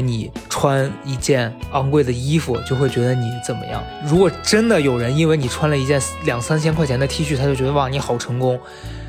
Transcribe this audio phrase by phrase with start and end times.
[0.00, 3.82] 你穿一件昂贵的衣服就会觉得你怎么样。
[4.04, 8.58] 如果真的有人因为你穿了一件两三千块钱的 T 恤，他就觉得哇你好成功，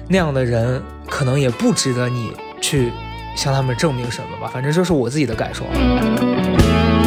[0.08, 2.92] 那样的人可能也不值得你去
[3.36, 4.50] 向他们证明什么吧。
[4.54, 5.66] 反正这是我自己的感受。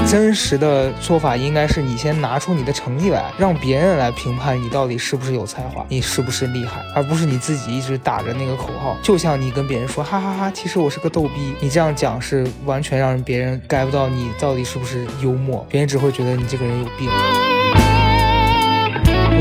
[0.06, 8.96] 真实的做法应该是你先拿出你的成绩来，让别人来评判你到底是不是有才华，你是不是厉害，而不是你自己一直打着那个口号。
[9.02, 17.10] 就像你跟别人说哈哈哈，其实我是个逗逼，你这样讲是完全让别人 get 不到你到底是不是幽默，别人只会觉得你这个人有病。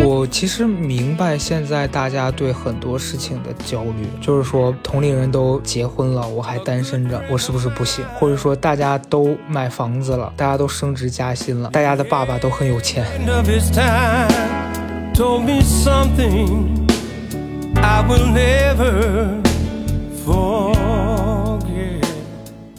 [0.01, 8.03] 我其实明白现在大家对很多事情的焦虑，就是说同龄人都结婚了，我还单身着，我是不是不行？
[8.15, 13.05] 或者说大家都买房子了，大家都升职加薪了，大家的爸爸都很有钱。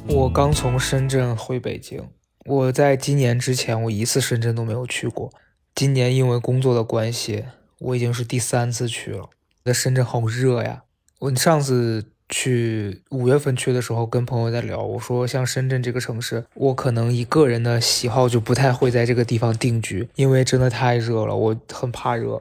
[0.09, 2.03] 我刚从深圳回北京，
[2.47, 5.31] 我在今年之前我一次深圳都没有去过。
[5.75, 7.47] 今年因为工作的关系，
[7.81, 9.29] 我已经是第三次去了。
[9.65, 10.85] 在深圳好热呀！
[11.19, 22.41] 我上次去五月份去的时候，跟朋友在聊，我说像深圳这个城市，我可能以个人的喜好就不太会在这个地方定居，因为真的太热了，我很怕热。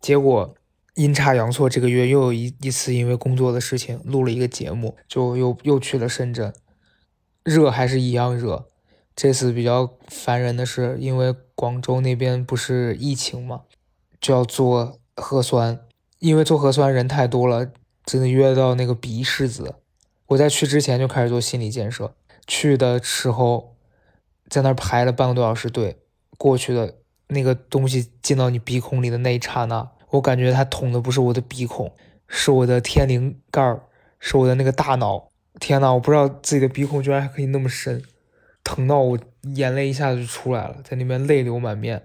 [0.00, 0.54] 结果
[0.94, 6.54] 阴差阳错，这个月又有一一次因为工作的事情录了一个节目，就又又去了深圳，
[7.44, 8.68] 热还是一样热。
[9.14, 13.64] 这次比较烦人的是，因为广州那边不是疫情嘛，
[14.18, 15.78] 就要做核酸，
[16.18, 17.70] 因为做核酸人太多了，
[18.02, 19.74] 真的约到那个鼻拭子。
[20.28, 22.14] 我在去之前就开始做心理建设，
[22.46, 23.76] 去的时候
[24.48, 25.98] 在那儿排了半个多小时队，
[26.38, 26.94] 过去的
[27.26, 31.92] 那个东西进到你鼻孔里的那一刹那，我感觉它捅的不是我的鼻孔，
[32.26, 33.82] 是我的天灵盖儿，
[34.18, 35.28] 是我的那个大脑。
[35.60, 38.02] 天呐，我不知道自己的鼻孔居然还可以那么深。
[38.64, 39.18] 疼到我
[39.54, 42.02] 眼泪一下子就出来了，在那边泪流满面。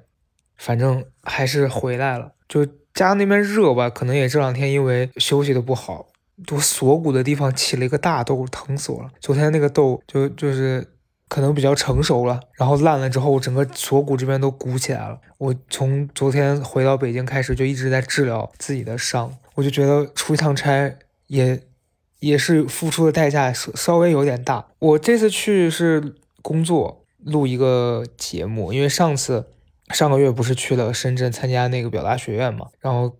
[0.57, 6.07] 反正还是回来了，就家那边热吧，可能也这两天因为休息的不好，
[6.49, 9.09] 我锁骨的地方起了一个大痘，疼死我了。
[9.19, 10.87] 昨天那个痘就就是
[11.27, 15.19] 可能比较成熟了，然后烂了之后，我整个锁骨这边都鼓起来了。
[15.39, 20.95] 我从昨天回到北京开始就一直在治疗自己的伤，我就觉得出一趟差
[21.27, 21.61] 也
[22.19, 24.67] 也是付出的代价稍稍微有点大。
[24.79, 26.15] 我这次去是。
[26.45, 29.47] 工作录一个节目，因为上次
[29.89, 33.17] 上个月不是去了深圳参加那个表达学院嘛，然后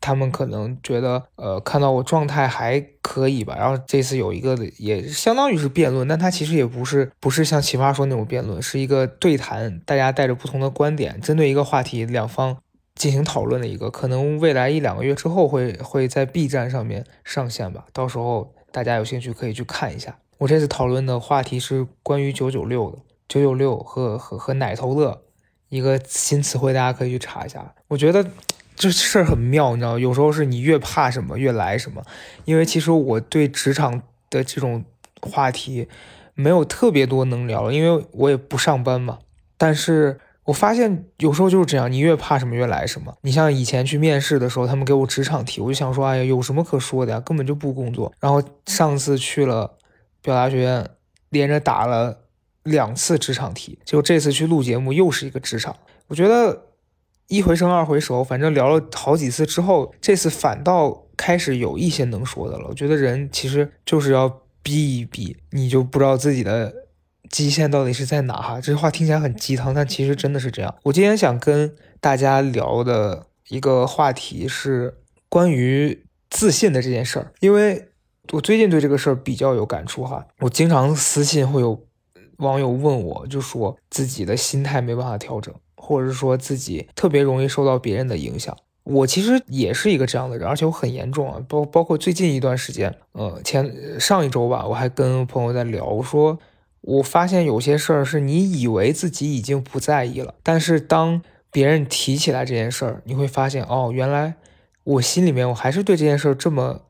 [0.00, 12.56] 他们可能觉得呃看到我状态还可以吧，然后这次有一个也相当于是辩论，但他其实也不是不是像奇葩说那种辩论，是一个对谈，大家带着不同的观点，针对一个话题两方
[12.94, 20.18] 进行讨论的一个，可能未来一两个月之后会会在 B 站上面上线吧，到时候大家有兴趣可以去看一下。
[20.40, 25.20] 我这次讨论的话题是关于九九六的，九九六和和和奶头乐，
[25.68, 27.74] 一个新词汇，大家可以去查一下。
[27.88, 28.26] 我觉得
[28.74, 32.02] 这事儿很妙，你知道，有时候是你越怕什么越来什么。
[32.46, 34.82] 因为其实我对职场的这种
[35.20, 35.86] 话题
[36.34, 39.18] 没有特别多能聊，因为我也不上班嘛。
[39.58, 43.14] 但是我发现有时候就是这样，你越怕什么越来什么。
[43.20, 48.10] 你像以前去面试的时候，他们给我职场题，我就想说，哎呀，有什么可说的呀，根本就不工作。
[48.18, 49.76] 然后上次去了。
[50.22, 50.90] 表达学院
[51.30, 52.24] 连着打了
[52.64, 55.76] 两次职场题，就这次去录节目又是一个职场。
[56.08, 56.66] 我觉得
[57.28, 62.66] 一回生二回熟，反正聊了好几次之后，这次反倒开始有一些能说的了。
[62.68, 66.74] 我觉得人其实就是要逼一逼，你就不知道自己的
[67.30, 68.56] 极限到底是在哪哈。
[68.56, 70.74] 这句话听起来很鸡汤，但其实真的是这样。
[70.82, 74.98] 我今天想跟大家聊的一个话题是
[75.28, 77.86] 关于自信的这件事儿，因为。
[78.32, 81.80] 我最近对这个事儿比较有感触哈，我经常私信会有
[82.38, 88.56] 网友问我，就说自己的心态没办法调整，或者是说自己特别容易受到别人的影响。
[88.84, 96.38] 我其实也是一个这样的人，而且我很严重啊，包包括最近一段时间，呃，前上一周吧，我还跟朋友在聊，我说
[96.80, 104.34] 我发现有些事儿是你以为自己已经不在意了，但是当别人提起来这件事儿，你会发现哦，原来
[104.84, 106.82] 我心里面我还是对这件事儿这么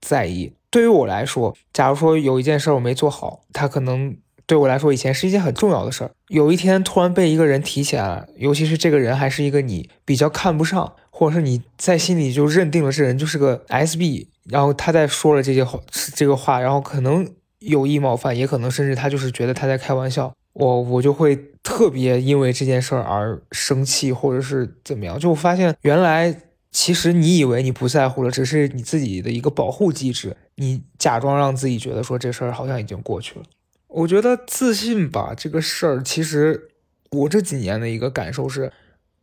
[0.00, 0.54] 在意。
[0.74, 6.10] 对于我来说，假如说有一件事我没做好，它可能对我来说以前是一件很重要的事儿。
[6.26, 15.78] 有一天突然被一个人提起来了，尤其是这个人还是一个你比较看不上，或者是你在心里就认定了这人就是个 SB，然后他在说了这些话，
[16.16, 17.24] 这个话，然后可能
[17.60, 26.36] 有意冒犯，也可能甚至他就是觉得他在开玩笑，我我就会特别因为这件事儿而生气，或者是怎么样，就发现原来。
[26.76, 30.36] 其实你以为你不在乎了，只是你自己的一个保护机制。
[30.56, 33.44] 你假装让自己觉得说这事儿好像已经过去了。
[33.88, 36.68] 我觉得自信吧这个事儿，其实
[37.10, 38.72] 我这几年的一个感受是，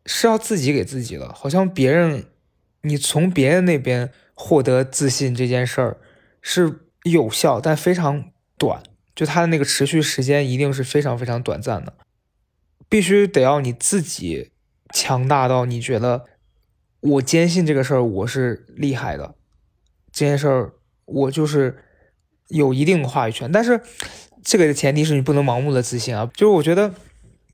[0.06, 1.34] 是要自己给自己的。
[1.34, 2.26] 好像别人，
[2.84, 5.98] 你从别人那边获得自信这件事儿
[6.42, 8.82] 是有效，但非常短，
[9.14, 11.94] 就它的那个持续时间一定是非常非常短暂的。
[12.88, 14.52] 必须得要你自己
[14.94, 16.26] 强大到你觉得
[17.00, 19.36] 我坚信这个事儿我是厉害的，
[20.12, 20.74] 这件事儿
[21.12, 21.78] 我就是
[22.48, 23.82] 有一定话语权，但是。
[24.44, 26.92] 这个前提是你不能盲目的自信啊，就是我觉得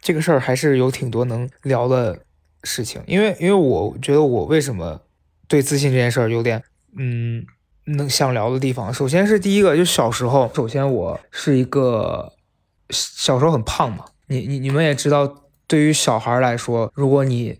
[0.01, 2.17] 这个事儿还是有挺多能聊的
[2.63, 5.01] 事情，因为因为我觉得我为什么
[5.49, 6.63] 对自信这件事儿有点
[6.97, 7.45] 嗯
[7.87, 12.31] 能想聊的地方，首先是第一个，就小时候，首先我是一个
[12.89, 17.59] 小时候很胖嘛，你你你们也知道，对于小孩来说，如果你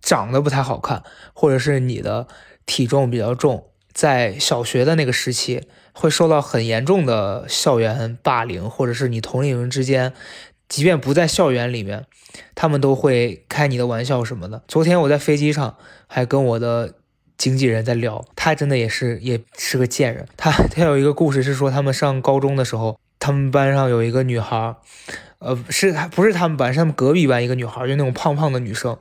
[0.00, 1.02] 长得不太好看，
[1.34, 2.26] 或者是你的
[2.64, 5.62] 体重比较重，在小学的那个时期。
[5.96, 10.12] 会受到很严重的校园霸凌，或者是你同龄人之间，
[10.68, 12.06] 即便不在校园里面，
[12.56, 14.64] 他们都会开你的玩笑什么的。
[14.66, 15.76] 昨天我在飞机上
[16.08, 16.94] 还跟我的
[17.38, 20.26] 经纪人在聊，他真的也是也是个贱人。
[20.36, 24.74] 他他有一个故事是说，他们上高中的时候，他们班上有一个女孩，
[25.38, 28.98] 呃，是他不是他们班，是他们隔壁班一个女孩，就那种胖胖的女生，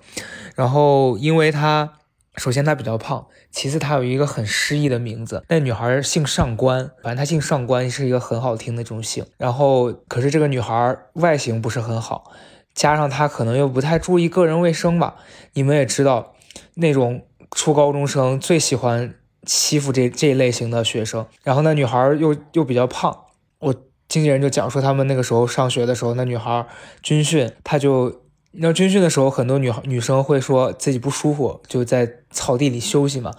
[0.54, 1.94] 然后因为她。
[2.36, 5.44] 首先，她比较胖；其次，她有一个很诗意的名字。
[5.50, 9.26] 那女孩姓上官，反正她姓上官是一个很好听的这种姓。
[9.38, 12.32] 然后，可是这个女孩外形不是很好，
[12.74, 15.16] 加上她可能又不太注意个人卫生吧。
[15.54, 16.34] 你们也知道，
[16.76, 19.14] 那种初高中生最喜欢
[19.46, 21.28] 欺负这这一类型的学生。
[21.44, 23.26] 然后，那女孩又又比较胖，
[23.60, 23.76] 我
[24.08, 26.66] 经纪人就讲说，他们那个时候上学的时候，那女孩
[27.04, 28.23] 军训，她就。
[28.56, 33.34] 那军训的时候，很多女孩女生会说自己不舒服，就在草地里休息嘛。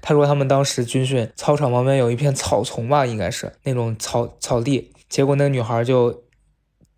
[0.00, 4.92] 他说他们当时军训操场旁边有一片草丛吧，应该是那种草草地。
[5.08, 6.24] 结果那个女孩就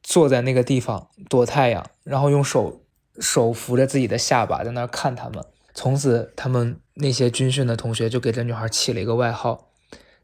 [0.02, 2.82] 坐在那个地方躲太阳，然后用手
[3.18, 5.44] 手扶着自己的下巴在那儿看他们。
[5.74, 9.70] 从此，他们那些军训的同学就给这女孩起了一个外号，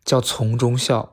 [0.04, 1.12] 叫“丛中笑”。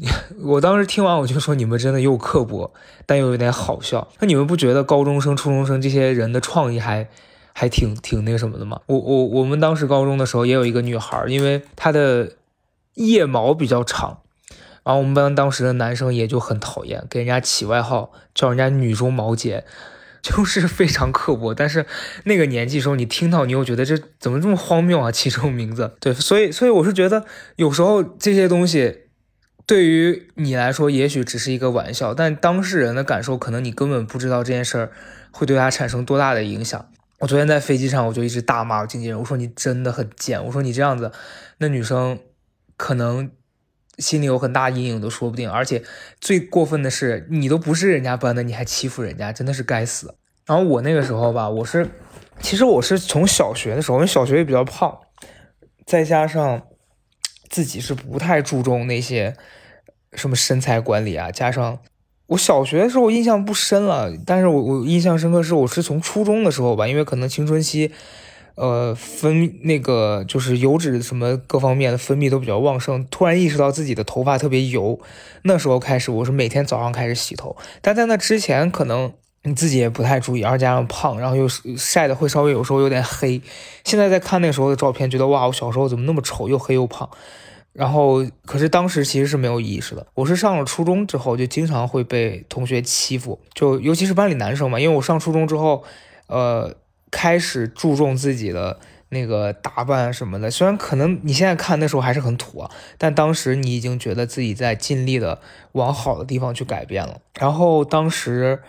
[0.44, 2.72] 我当时听完我就说你们真的又刻薄，
[3.06, 4.08] 但又有点好笑。
[4.20, 7.08] 那你们不觉得高中生、初中生这些人的创意还
[7.52, 8.80] 还挺挺那个什么的吗？
[8.86, 12.32] 我我我们当时高中的时候也有一个女孩，因为她的
[12.94, 14.20] 腋毛比较长，
[14.84, 19.64] 然后我们班当时的男生也就很讨厌，给人家起外号叫人家女中毛姐，
[20.22, 21.52] 就是非常刻薄。
[21.52, 21.86] 但是
[22.24, 25.10] 那个年纪时候你听到你又觉得这怎么这么荒谬啊？
[25.10, 27.24] 起这种名字，对，所以所以我是觉得
[27.56, 29.07] 有时候这些东西。
[29.68, 34.90] 对于你来说，也许只是一个玩笑，但当事人的感受，可能你根本不知道这件事儿
[35.30, 36.90] 会对他产生多大的影响。
[37.18, 41.12] 我昨天在飞机上，我就一直大骂经纪人，我说你真的很贱，我说你这样子，
[41.58, 42.18] 那女生
[42.78, 43.30] 可能
[43.98, 45.50] 心里有很大阴影都说不定。
[45.50, 45.82] 而且
[46.18, 50.14] 最过分的是，你都不是人家班的，你还欺负人家，真的是该死。
[50.46, 51.90] 然后我那个时候吧，我是，
[52.40, 54.98] 其实我是从小学的时候，因为小学也比较胖，
[55.84, 56.62] 再加上
[57.50, 59.36] 自己是不太注重那些。
[60.12, 61.30] 什么身材管理啊？
[61.30, 61.78] 加上
[62.28, 67.90] 我小学的时候印象不深了，但是我我印象深刻是我是从初中的时候吧，因为可能青春期，
[68.54, 75.00] 呃，分那个就是油脂什么各方面的分泌都比较旺盛，突然意识到自己的头发特别油，
[75.44, 79.12] 那时候开始我是每天早上开始洗头，但在那之前可能
[79.44, 83.40] 你自己也不太注意，而加上胖，然后又晒的会稍微有时候有点黑，
[83.84, 87.08] 现在在看那时候的照片，觉得哇，我小时候怎么那么丑，又黑又胖。
[87.72, 90.04] 然后，可是当时其实是没有意识的。
[90.14, 94.80] 我是上了初中之后，就经常会被同学欺负，就尤其是班里男生嘛。
[94.80, 95.84] 因为我上初中之后，
[96.26, 96.74] 呃，
[97.12, 100.50] 开始注重自己的那个打扮什么的。
[100.50, 105.40] 虽然可能你现在看那时候还是很土啊，但当时你已经觉得自己在尽力的
[105.72, 107.20] 往好的地方去改变了。
[107.38, 108.60] 然后当时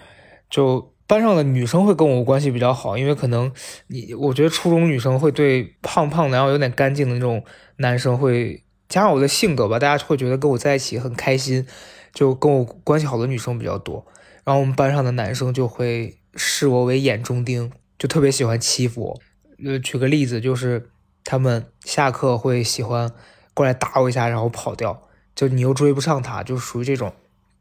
[0.51, 3.51] 就班上的女生会跟我关系比较好，因为可能
[3.87, 7.43] 你，我觉得初中女生会对胖胖的，然后有点干净的那种
[7.77, 8.61] 男生会。
[8.89, 11.65] 加上我的性格吧，大家会觉得跟我在一起很开心，
[12.12, 14.03] 就跟我关系好的女生比较多。
[14.43, 19.22] 然后我们班上的男生就会视我为眼中钉，就特别喜欢欺负我。
[19.63, 20.89] 呃，举个例子，就是
[21.24, 23.12] 他们下课会喜欢
[23.53, 25.03] 过来打我一下，然后跑掉，
[25.36, 27.13] 就你又追不上他，就属于这种，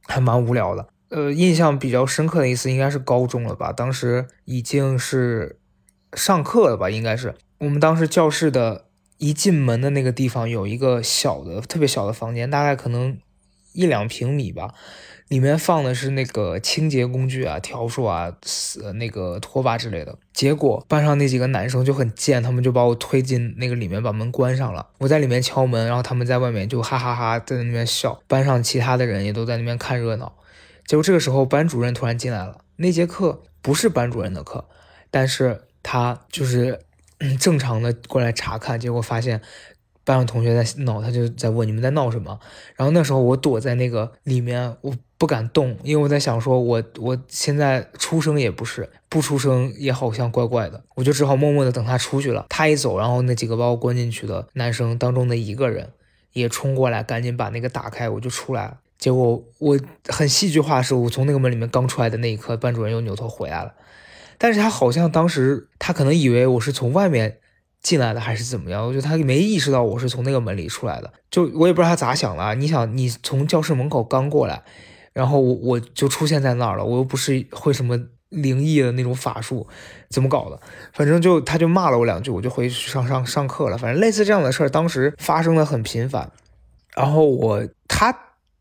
[0.06, 0.88] 还蛮无聊的。
[1.10, 5.60] 呃，印象比较深刻的一次应该是高中了吧，当时已经是
[6.14, 8.86] 上课了吧，应该是我们当时教室的。
[9.18, 13.18] 一进门的那个地方有一个小的、特别小的房间，大概可能
[13.72, 14.72] 一两平米吧，
[15.28, 18.32] 里面放的是那个清洁工具啊、笤帚啊、
[18.94, 20.16] 那个拖把之类的。
[20.32, 24.88] 结果班上那几个男生就很贱，他们就把我推进那个里面，把门关上了。
[24.98, 28.20] 我在里面敲门，然后他们在外面就哈哈哈在那边笑。
[28.26, 30.32] 班上其他的人也都在那边看热闹。
[30.86, 34.66] 结果这个时候班主任突然进来了，那节课不是班主任的课，
[35.10, 36.80] 但是他就是
[37.40, 39.40] 正常的过来查看，结果发现。
[40.04, 42.40] 班上同学在闹，他就在问你们在闹什么。
[42.76, 52.46] 然后那时候我躲在那个里面，我不敢动，因为我在想说，我我现在出声也不是，不出声也好像怪怪的，我就只好默默的等他出去了。
[52.48, 55.90] 他一走，然后那几个把我关进去的男生当中的一个人
[56.32, 58.78] 也冲过来，赶紧把那个打开，我就出来了。
[58.96, 63.74] 结果我很戏剧化的是，我从那个门里面刚出来的那一刻，班主任又扭头回来了，
[64.38, 67.38] 但是他好像当时他可能以为我是从外面。
[67.80, 68.84] 进来的还是怎么样？
[68.84, 72.54] 我觉得他没意识到我是从那个门里出来的，就我也不知道他咋想的。
[72.56, 74.64] 你想，你从教室门口刚过来，
[75.12, 77.96] 然后我我就出现在那儿了，我又不是会什么
[78.30, 79.68] 灵异的那种法术，
[80.10, 80.60] 怎么搞的？
[80.92, 83.78] 反正就他就骂了我两句，我就回去上上上课了。
[83.78, 86.32] 反正类似这样的事儿，当时发生的很频繁。
[86.96, 88.12] 然后我他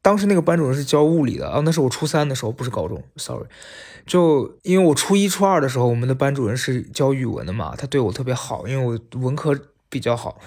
[0.08, 3.46] 当时那个班主任是教物理的啊，那是我初三的时候，不是高中，sorry。
[4.06, 9.54] 就因为我初一、初二的时候，我们的班主任是教语文的嘛，他对我特别好，因为我文科
[9.90, 10.40] 比较好，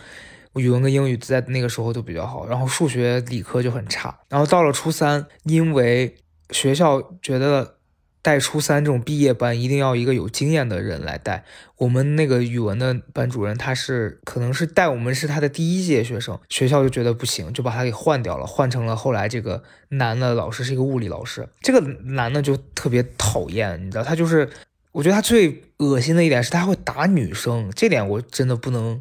[0.55, 4.19] 我语文跟英语在那个时候都比较好，然后数学、理科就很差。
[4.31, 6.17] 然后到了初三，因为
[6.53, 7.75] 学校觉得。
[8.23, 11.45] 带初三这种毕业班，一定要一个有经验的人来带。
[11.79, 21.49] 我们那个语文的班主任，他是可能是带我们是他的第一届学生，学校就觉得不行，就把他给换掉了，换成了后来这个男的老师是一个物理老师。
[21.63, 24.51] 这个男的就特别讨厌，你知道，他就是，
[24.93, 29.01] 我觉得他最恶心的一点是他会打女生，这点我真的不能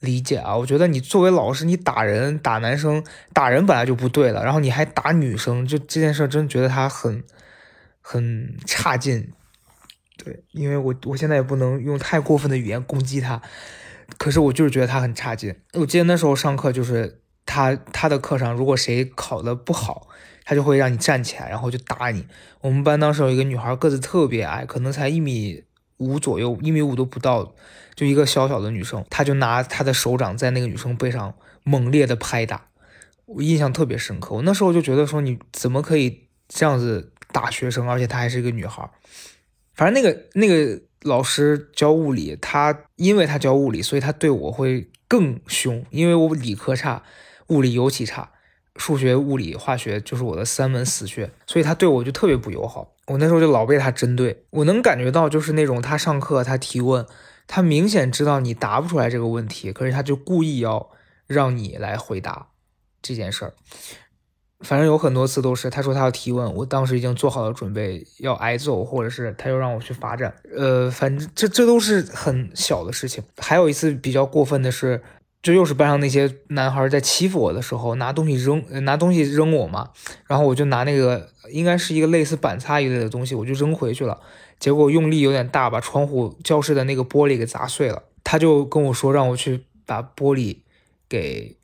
[0.00, 0.54] 理解啊！
[0.58, 7.24] 我觉得你作为老师，你打人打男生，打人本来就不对了，然后你还打女生，就这件事真觉得他很。
[8.10, 9.34] 很差劲，
[10.16, 13.42] 对，因为我我现在也不能用太过分的语言攻击他，
[14.16, 15.54] 可是我就是觉得他很差劲。
[15.74, 20.08] 我记得那时候上课就是他他的课上，如果谁考的不好，
[20.46, 22.26] 他就会让你站起来，然后就打你。
[22.62, 25.64] 我们班当时有一个女孩个子特别矮，可能才一米
[25.98, 27.54] 五左右，一米五都不到，
[27.94, 32.68] 就一个小小的女生，他就拿他的手掌在那个女生背上猛烈的拍打，
[33.26, 34.36] 我印象特别深刻。
[34.36, 37.12] 我那时候就觉得说你怎么可以这样子。
[37.32, 38.90] 大学生，而且她还是一个女孩。
[39.74, 45.84] 反正那个那个老师教物理，他因为他教物理，所以他对我会更凶。
[45.90, 47.04] 因为我理科差，
[47.46, 48.32] 物理尤其差，
[48.74, 52.96] 数学、物理、化学就是我的三门死穴，所以他对我就特别不友好。
[53.06, 54.44] 我那时候就老被他针对。
[54.50, 57.06] 我能感觉到，就是那种他上课他提问，
[57.46, 60.90] 他明显知道你答不出来这个问题，可是他就故意要
[61.28, 62.48] 让你来回答
[63.00, 63.54] 这件事儿。
[64.60, 73.22] 反正有很多次都是，他说他要提问，我当时已经做好了准备要挨揍，或者是他又让我去罚站，呃，反正这这都是很小的事情。
[73.36, 75.00] 还有一次比较过分的是，
[75.42, 79.90] 就又是班上那些男孩在欺负我的时候，拿东西扔，拿东西扔我嘛，
[80.26, 84.20] 然后我就拿那个应该是一个类似板擦一类的东西，我就扔回去了，
[84.58, 88.02] 结果用力有点大，把窗户教室的那个玻璃给砸碎了。
[88.24, 90.58] 他就跟我说让我去把玻璃
[91.08, 91.56] 给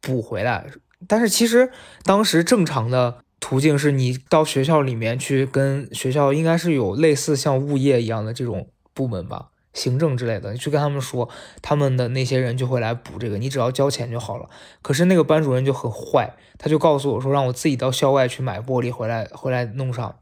[0.00, 0.66] 补回来。
[1.06, 1.70] 但是其实
[2.02, 11.28] 当时正常的途径是你到学校里面去跟学校应该是有类似像物业一样的这种部门吧，行政之类的，你去跟他们说，
[11.62, 14.50] 他们的那些人就会来补这个，你只要交钱就好了。
[14.82, 20.16] 可是那个班主任就很坏，他就告诉我说让我自己到校外去买玻璃回来，回来弄上。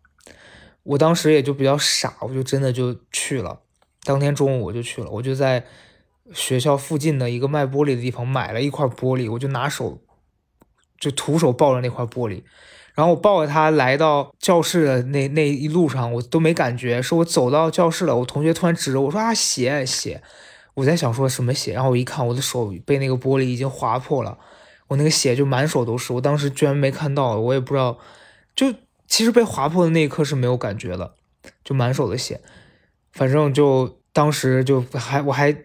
[0.82, 3.60] 我当时也就比较傻，我就真的就去了。
[4.04, 5.64] 当天中午我就去了，我就在
[6.34, 10.02] 学校附近的一个卖玻璃的地方买了一块玻璃，我就拿手。
[10.98, 12.42] 就徒手抱着那块玻璃，
[12.94, 17.02] 然后我抱着它来到教室的那那一路上，我都没感觉。
[17.02, 20.22] 是我走到教室了，我同学突然指着我说：“啊，血血！”
[20.74, 24.36] 我在想说什么血，然后我一看，我的手被那个玻璃已经划破了，
[24.88, 26.12] 我那个血就满手都是。
[26.12, 27.98] 我当时居然没看到，我也不知道。
[28.54, 28.72] 就
[29.06, 31.14] 其实被划破的那一刻是没有感觉的，
[31.64, 32.40] 就满手的血。
[33.12, 35.56] 反正就当时就还我还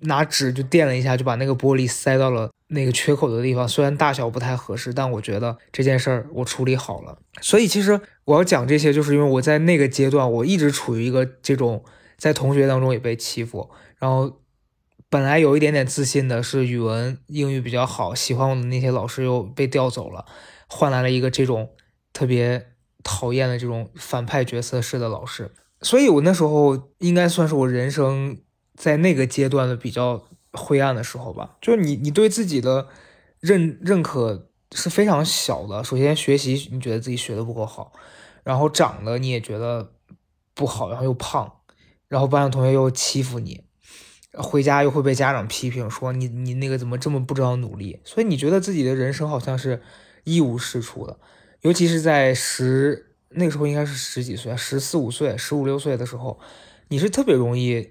[0.00, 2.50] 拿纸就垫了一下，就把那个玻璃塞到了。
[2.72, 7.18] 那个缺口的地方虽然大小不太合适，但我觉得这件事儿我处理好了。
[7.40, 11.84] 所以其实我要讲这些，就是因为我在那个阶段，我一直处于一个这种
[12.16, 14.40] 在同学当中也被欺负，然后
[15.10, 20.24] 本来有一点点自信的是语文、英语比较好，喜欢我的那些老师又被调走了，
[20.66, 21.70] 换来了一个这种
[22.12, 22.68] 特别
[23.04, 25.50] 讨厌的这种反派角色式的老师。
[25.82, 28.38] 所以我那时候应该算是我人生
[28.74, 30.24] 在那个阶段的比较。
[30.52, 32.88] 灰暗的时候吧，就是你，你对自己的
[33.40, 35.82] 认认可是非常小的。
[35.82, 37.92] 首先学习你觉得自己学的不够好，
[38.44, 39.94] 然后长得你也觉得
[40.54, 41.60] 不好，然后又胖，
[42.08, 43.62] 然后班上同学又欺负你，
[44.34, 49.82] 回家又会被家长批评说你你那个怎么这么不知道努力，所以你觉得自己的人生好像是
[50.24, 51.18] 一无是处的。
[51.62, 56.38] 尤其是在十那个时候应该是十几岁，十四五岁、十五六岁的时候，
[56.88, 57.90] 你是特别容易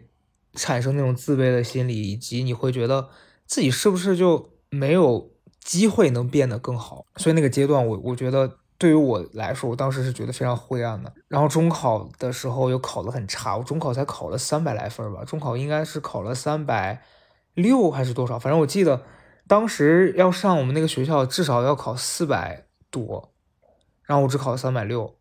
[0.53, 3.09] 产生那种自卑的心理，以及你会觉得
[3.45, 5.29] 自己是不是就没有。
[5.63, 11.13] 机会能变得更好，所以那个阶段，我我觉得对于我来说，我当时是觉得非常灰暗的。
[11.27, 17.03] 然后中考的时候又考得很差，我中考才考了三百来分吧，中考应该是考了三百
[17.53, 18.39] 六还是多少？
[18.39, 19.03] 反正我记得
[19.47, 23.31] 当时要上我们那个学校，至少要考四百多，
[24.05, 25.15] 然后我只考了三百六。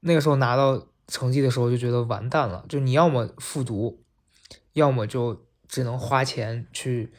[0.00, 4.02] 那个时候拿到成绩的时候就觉得完蛋了，就你要么复读，
[4.72, 7.12] 要么就只能花钱去。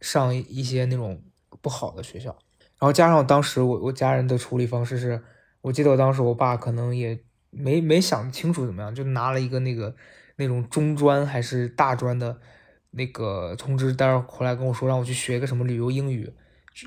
[0.00, 1.20] 上一些那种
[1.60, 2.30] 不好的学校，
[2.78, 5.20] 然后加上当时我我家人的处理方式是，
[5.60, 7.18] 我记得我当时我爸可能也
[7.50, 9.96] 没没想清楚怎么样，就拿了一个那个
[10.36, 12.38] 那种中专还是大专的
[12.92, 16.32] 那个通知单回来跟我说，让我去学个什么旅游英语，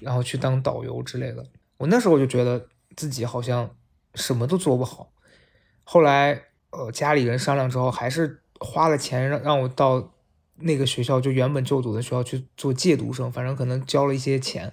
[0.02, 1.46] 然后去当导游之类的。
[1.80, 2.66] 我那时候就觉得
[2.96, 3.76] 自己好像
[4.16, 5.11] 什么都做不好。
[5.84, 10.12] 后来呃家里人商量之后，还是花了钱让让我到。
[10.64, 14.72] 那个学校就原本就读的学校去做借读生，反正可能交了一些钱。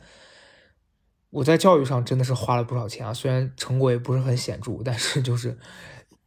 [1.30, 5.56] 我在教育上真的是花了不少钱啊，虽然成果也不是很显著，但是就是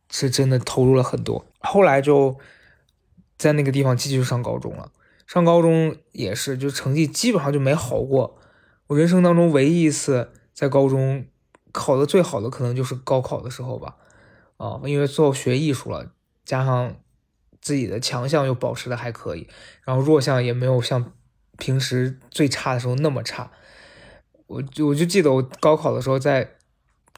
[0.10, 1.46] 是真的投入了很多。
[1.60, 2.40] 后来就
[3.38, 4.92] 在那个地方继续上高中了，
[5.28, 8.40] 上高中也是，就成绩基本上就没好过。
[8.88, 11.28] 我人生当中唯一一次在高中
[11.72, 13.98] 考的最好的，可能就是高考的时候吧。
[14.62, 16.12] 啊，因为最后学艺术了，
[16.46, 16.96] 加上。
[17.64, 19.48] 自己的强项又保持的还可以，
[19.86, 21.14] 然后弱项也没有像
[21.60, 23.52] 平时最差的时候那么差。
[24.48, 26.56] 我就我就记得我高考的时候，在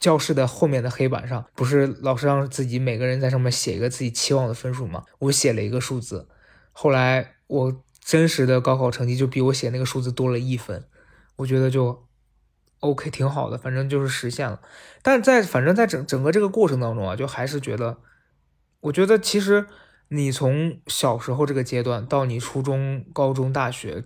[0.01, 5.05] 教室的后面的黑板上，不是老师让自己每个人在上面写一个自己期望的分数吗？
[5.19, 6.27] 我写了一个数字，
[6.73, 10.83] 后来我真实的高考成绩就比我写那个数字多了一分，
[11.37, 12.02] 我觉得就
[12.83, 14.59] OK 挺好的，反正就是实现了。
[15.01, 17.97] 但在反正在整整个这个过程当中啊，就还是觉得，
[18.81, 19.65] 我觉得其实。
[20.09, 24.03] 你从小时候这个阶段到你初中、高中、大学，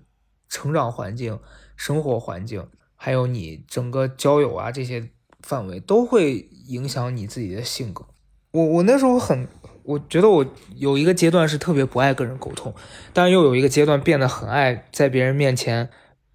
[0.48, 1.38] 成长环境、
[1.76, 5.10] 生活环境，还有你整个交友啊这些
[5.42, 8.06] 范围，都会影响你自己的性格。
[8.52, 9.50] 我我那时候很，
[9.84, 10.46] 我觉得我
[10.78, 12.74] 有一个阶段是特别不爱跟人沟通，
[13.12, 15.90] 但又有一个阶段变得很爱在别人面前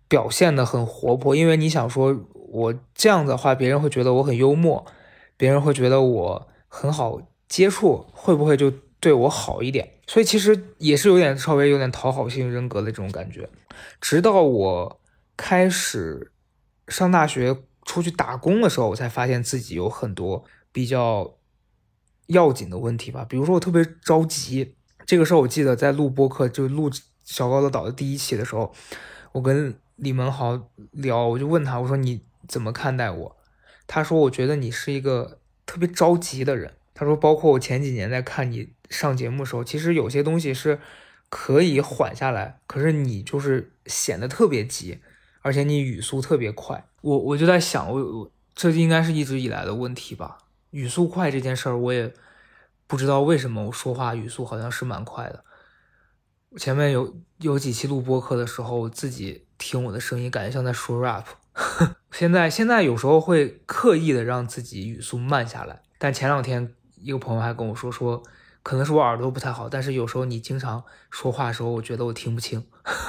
[0.07, 2.13] 表现的很活泼，因为你想说，
[2.53, 4.87] 我这样的话，别人会觉得我很幽默，
[5.37, 8.73] 别人会觉得我很好接触，会不会就？
[9.03, 13.49] 对我好一点，所以其实也是有点稍微有点讨好型人格的这种感觉。
[14.01, 15.01] 直到我
[15.37, 16.31] 开始
[16.87, 21.35] 上大学出去打工的时候，我才发现自己有很多比较
[22.29, 23.27] 要紧的问题吧。
[23.29, 26.89] 比如说我特别着急，这个时候我记得在录播客，就录
[27.25, 28.73] 小高的岛的第一期的时候，
[29.33, 33.37] 我跟李文豪聊，我就问他，我说你怎么看待我？
[33.87, 36.75] 他说我觉得你是一个特别着急的人。
[36.95, 38.75] 他说包括我前几年在看你。
[38.93, 40.79] 上节目的时候，其实有些东西是
[41.31, 45.01] 可以缓下来，可是你就是显得特别急，
[45.41, 46.85] 而且你语速特别快。
[47.01, 50.37] 我我就在想，我我这应该是一直以来的问题吧。
[50.73, 52.13] 语速快这件事儿，我也
[52.87, 55.43] 不知道为什么我说话语速好像是蛮快的。
[56.59, 61.25] 前面有有几期录播课的时候，我自己听我的声音，感觉像在说 rap。
[62.13, 68.23] 现在现在有时候会刻意的让自己语速慢下来，但前两天一个朋友还跟我说说。
[68.65, 72.65] 可能是我耳朵不太好，但是有时候你经常说话的时候，我觉得我听不清。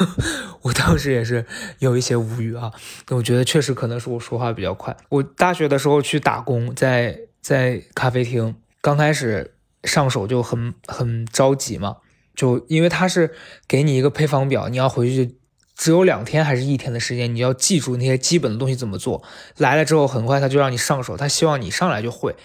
[0.63, 1.45] 我当时也是
[1.77, 2.71] 有一些无语啊。
[3.09, 4.97] 我觉得确实可能是我说话比较快。
[5.09, 9.53] 我大学的时候去打工，在在咖啡厅，刚开始
[9.83, 11.97] 上手就很很着急嘛，
[12.33, 13.35] 就因为他是
[13.67, 15.37] 给你一个配方表，你要回去
[15.75, 19.23] 只有两天还是一天的时间，你要记住那些基本的东西怎么做。
[19.57, 22.35] 来了之后，很快他就让你上手，他希望你上来就会。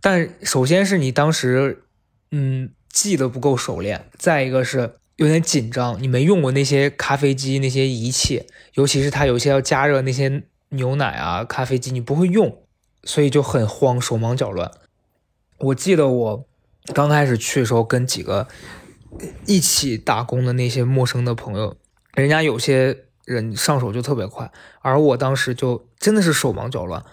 [0.00, 1.80] 但首先是你当时。
[2.36, 12.58] 嗯，记得不够熟练，再一个是有点紧张，你没用过那些咖啡机那些仪器，尤其是它有些要加热那些牛奶啊，咖啡机你不会用，
[13.04, 14.68] 所以就很慌，手忙脚乱。
[15.58, 16.46] 我记得我
[16.92, 18.48] 刚开始去的时候，跟几个
[19.46, 21.76] 一起打工的那些陌生的朋友，
[22.14, 24.50] 人家有些人上手就特别快，
[24.80, 27.04] 而我当时就真的是手忙脚乱。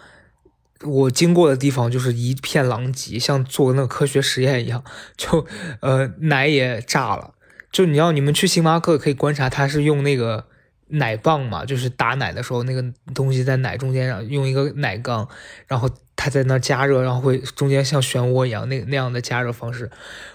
[0.83, 4.83] 我经过的地方就是一片狼藉，像做那个科学实验一样，
[5.15, 5.45] 就
[5.81, 7.35] 呃奶也炸了。
[7.71, 10.47] 就你要你们去星巴克可以观察，他是用那个
[10.87, 12.83] 奶棒嘛，就是打奶的时候那个
[13.13, 15.29] 东西在奶中间上用一个奶缸，
[15.67, 19.89] 然后它在那加热，然后会中间像漩涡一样那那样的加热方式。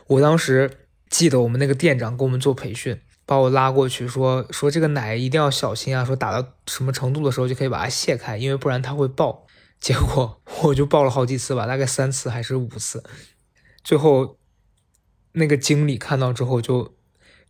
[0.07, 0.71] 我当时
[1.11, 9.47] 记得我们那个店长给我们做培训，把我拉过去说说这个奶一定要小心啊，说打到什么程度的时候就可以把它卸开，因为不然它会爆。
[9.79, 13.05] 结果 我就爆了好几次吧，大概三次还是五次，
[13.85, 14.39] 最后
[15.33, 16.95] 那个经理看到之后就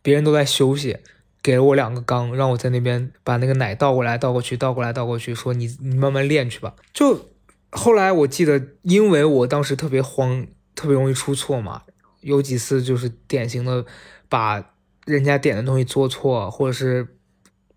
[0.01, 0.97] 别人都在休息。
[1.43, 6.75] 给了我两个缸，让我在那边把那个奶倒过来倒过去，倒过来倒过去，说你你慢慢练去吧。
[6.91, 7.29] 就
[7.71, 11.83] 后来我记得，因为我当时特别慌，特别容易出错嘛，
[12.19, 13.85] 有几次就是典型的
[14.27, 14.73] 把
[15.07, 17.07] 人家点的东西做错，或者是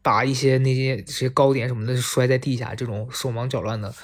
[0.02, 3.94] 把一些那些这些糕点什么的摔在地下，这种手忙脚乱的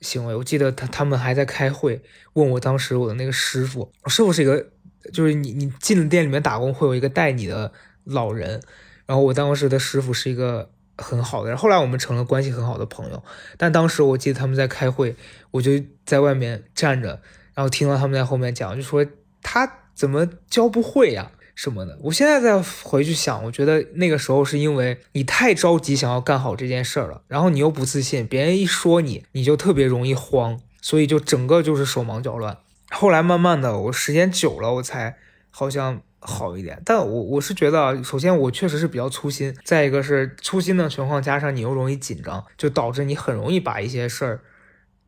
[0.00, 0.34] 行为。
[0.34, 4.66] 我记得他他们还在开会，问我当时我的那个师傅，师傅是一个，
[5.12, 8.60] 就是你你进了店里面打工会有一个带你的老人。
[9.06, 13.22] 然后我当时的师傅是一个很好的人，后来我们成了关系很好的朋友。
[13.56, 15.14] 但当时我记得他们在开会，
[15.52, 15.72] 我就
[16.04, 17.20] 在外面站着，
[17.54, 19.06] 然后听到他们在后面讲，就说
[19.42, 21.98] 他怎么教不会呀什么的。
[22.02, 32.58] 我现在再回去想，我觉得那个时候是因为你太着急想要干好这件事儿了，然后你又不自信，别人一说你，你就特别容易慌，所以就整个就是手忙脚乱。
[32.90, 35.16] 后来慢慢的，我时间久了，我才
[35.50, 36.02] 好像。
[36.26, 44.40] 好一点，但我我是觉得，首先我确实是比较粗心，再一个是粗心的情况加上你又容易紧张，就导致你很容易把一些事儿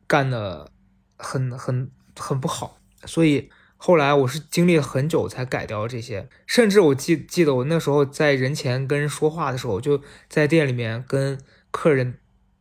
[0.05, 0.69] 干的
[1.17, 2.77] 很很很不好。
[3.05, 11.39] 所以后来我是经历了很久才改掉这些，甚至我记记得我那时候在人前跟人说话的时候，就在店里面跟
[11.71, 12.19] 客人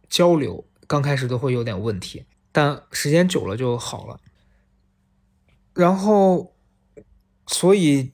[0.09, 4.21] 交流，刚开始都会有点问题，但时间久了就好了。
[5.75, 6.55] 然后，
[7.47, 8.13] 所以。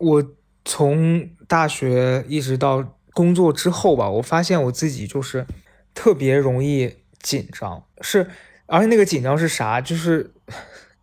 [0.00, 0.24] 我
[0.64, 5.44] 从大学一直到工作之后吧，我发现我自己就是
[5.92, 8.30] 特别容易紧张，是，
[8.66, 9.80] 而且那个紧张是啥？
[9.80, 10.32] 就是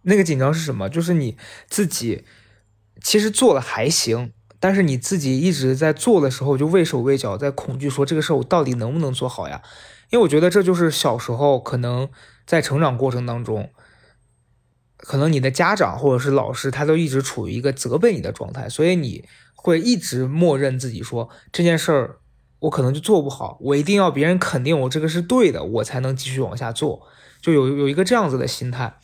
[0.05, 0.89] 那个紧张是什么？
[0.89, 1.37] 就是你
[1.67, 2.23] 自己
[3.03, 9.61] 其实做的还行，但是你自己一直在做的时候就畏手畏脚，在恐惧说这个事儿我到底能不能做好呀？
[10.11, 12.09] 因为我觉得这就是小时候可能
[12.45, 13.69] 在成长过程当中。
[14.97, 22.17] 可能你的家长或者是老师，他都一直处于一个责备你的状态，所以你会一直默认自己说这件事儿
[22.59, 27.05] 我可能就做不好，我一定要别人肯定我这个是对的，我才能继续往下做，
[27.41, 28.97] 就有有一个这样子的心态。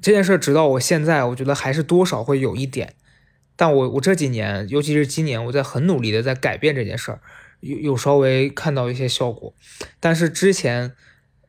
[0.00, 2.94] 这件事儿直到我现在，我觉得还是多少会有一点，
[3.56, 7.20] 但我我这几年，尤其是今年，我在很努力的在改变这件事儿，
[7.60, 9.54] 有有稍微看到一些效果，
[10.00, 10.92] 但是之前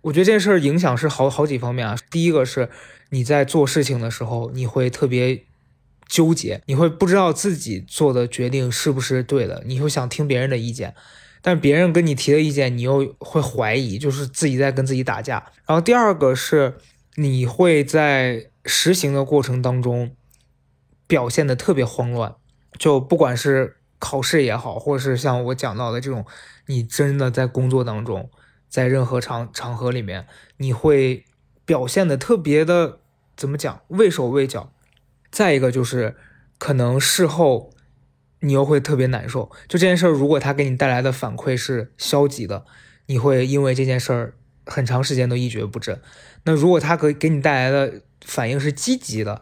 [0.02, 2.70] 我觉得这件事儿影响是好好几方面啊，第一个是。
[3.10, 5.46] 你在做事情的时候，你会特别
[6.10, 10.94] 纠结，你会不知道自己做的决定是不是对的，你会想听别人的意见，
[11.42, 15.36] 但别人跟你提的意见，你又会怀疑，就是自己在跟自己打架。
[15.66, 16.76] 然后第二个是，
[17.18, 20.16] 你会在实行的过程当中
[21.06, 22.36] 表现的特别慌乱，
[22.80, 26.26] 就不管是考试也好，或者是像我讲到的这种，
[26.66, 28.30] 你真的在工作当中，
[28.70, 30.26] 在任何场场合里面，
[30.56, 31.26] 你会。
[31.68, 33.02] 表现的特别的，
[33.36, 33.82] 怎么讲？
[33.90, 34.72] 畏手畏脚。
[35.30, 36.16] 再一个就是，
[36.58, 37.72] 可能事后
[38.40, 39.52] 你又会特别难受。
[39.68, 42.64] 就这件事儿，如果他给你带来的反馈是消极的，
[43.08, 44.36] 你会因为这件事儿
[44.68, 46.00] 很长时间都一蹶不振。
[46.44, 49.42] 那如果他给给你带来的反应是积极的，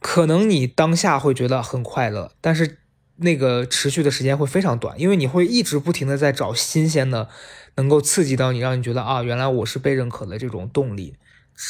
[0.00, 2.78] 可能你当下会觉得很快乐，但是
[3.16, 7.28] 那个持续的时间会非常短，因为你会一直不停的在找新鲜的，
[7.74, 11.16] 能够刺激到你，让你觉得啊，原来我是被认可的这种动力。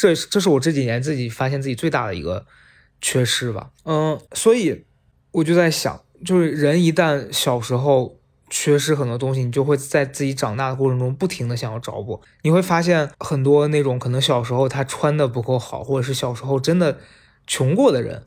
[0.01, 2.45] 这这是我这几年自己发现自己最大的一个
[3.01, 4.85] 缺失吧，嗯，所以
[5.31, 8.18] 我就在想，就是人一旦小时候
[8.51, 12.21] 缺失很多东西，你就会在自己长大的过程中不停的想要找补。
[12.43, 16.99] 你会发现很多那种可能小时候他穿的不够好，或者是小时候真的
[17.47, 18.25] 穷过的人，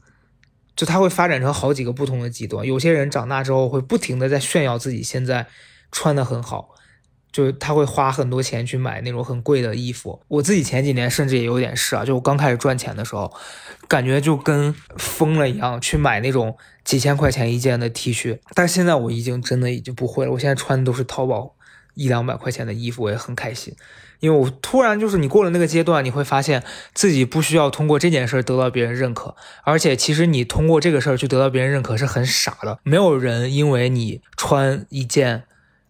[0.76, 2.66] 就他会发展成好几个不同的极端。
[2.66, 5.48] 有些人长大之后会不停的在炫耀自己现在
[5.92, 6.76] 穿的很好。
[7.32, 13.34] 就他会花很多钱去买那种很贵的衣服，我自己前几年甚至也有点是啊，就我刚开始赚钱的时候，
[13.88, 21.56] 感觉就跟疯了一样去买那种几千块钱一件的 T 恤，但现在我已经真的已经不会了，我现在穿的都是淘宝
[21.94, 23.74] 一两百块钱的衣服，我也很开心，
[24.20, 26.62] 因为我突然就是你过了那个阶段，你会发现
[26.94, 35.44] 自己不需要通过这件事得到别人认可，而且其实你通过这个事儿去得到别人认可是很傻的，没有人因为你穿一件。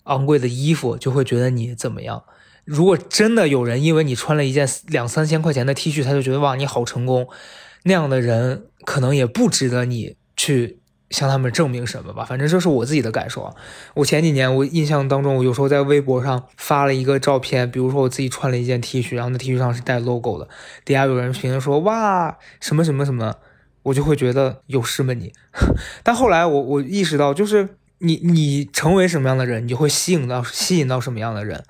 [0.03, 2.23] 昂贵的衣服就会觉得你怎么样？
[2.63, 7.27] 如果真的有人因为你穿了一件两三千块钱的 T 恤，他就觉得哇你好成功，
[7.83, 12.23] 那样的人可能也不值得你去向他们证明什么吧。
[12.23, 13.55] 反正这是我自己的感受啊。
[13.95, 20.47] 我前几年我印象当中，我有时候在微博上发了一个照片，比如说我自己穿了一件 T 恤，然后那 T 恤上是带 logo 的，
[20.85, 23.33] 底下有人评论说哇什么什么什么，
[23.83, 25.33] 我就会觉得有事吗你？
[26.03, 31.63] 但后来我我意识到，就是你你成为什么样的人，你就会吸引到吸引到什么样的人。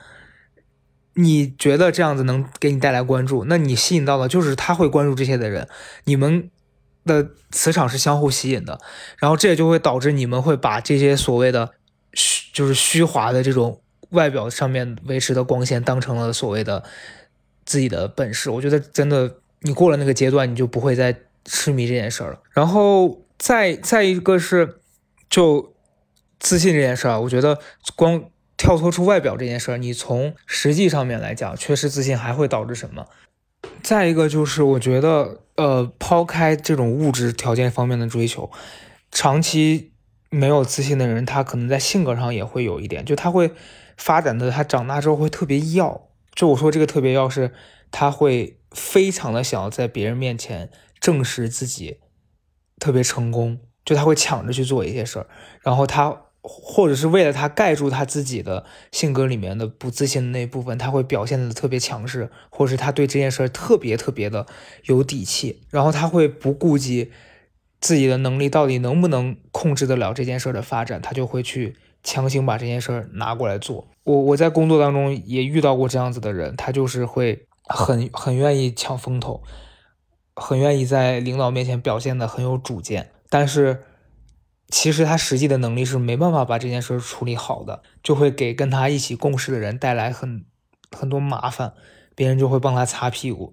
[1.14, 5.68] 你觉得这样子能给你带来关注，那你吸引到的就是他会关注这些的人，
[6.06, 6.50] 你们
[7.06, 8.80] 的磁场是相互吸引的，
[9.20, 11.72] 然后这也就会导致你们会把这些所谓的
[12.14, 16.84] 虚就是虚华的这种外表上面维持的光线当成了所谓的
[17.66, 18.50] 自己的本事。
[18.50, 21.14] 我觉得真的，你过了那个阶段，你就不会再
[21.44, 22.40] 痴迷这件事儿了。
[22.52, 24.80] 然后再再一个是，
[25.30, 25.74] 就
[26.42, 27.58] 自信这件事儿，我觉得
[27.96, 28.26] 光。
[28.58, 33.08] 跳脱出外表这件事儿，你从实际上面来讲，缺失自信还会导致什么？
[33.82, 38.52] 再一个就是，我觉得，呃，抛开这种物质条件方面的追求，
[39.10, 39.94] 长期
[40.30, 43.52] 没有自信的人，他可能在性格上也会有一点，就他会
[43.98, 46.10] 发展的，他长大之后会特别要。
[46.36, 47.52] 就我说这个特别要是，
[47.90, 51.98] 他会非常的想要在别人面前证实自己
[52.78, 55.26] 特别成功，就他会抢着去做一些事儿，
[55.64, 56.26] 然后他。
[56.44, 64.48] 或者是为了他盖住他自己的性格里面的不自信的那部分，他会表现的特别强势，或者是他对这件事特别特别的
[64.86, 67.12] 有底气，然后他会不顾及
[67.80, 73.88] 自己的能力到底能不能控制得了这件事的发展，他就会去强行把这件事拿过来做。
[74.04, 79.44] 我我在工作当中也遇到过这样子的人，他就是会很很愿意抢风头，
[80.36, 83.84] 很愿意在领导面前表现的很有主见，但是。
[84.72, 90.46] 其实他实际的能力是没办法把这件事处理好的，就会给跟他一起共事的人带来很
[90.98, 91.74] 很多麻烦，
[92.16, 93.52] 别人就会帮他擦屁股。